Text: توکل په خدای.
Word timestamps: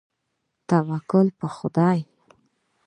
توکل 0.67 1.27
په 1.39 1.47
خدای. 1.55 1.99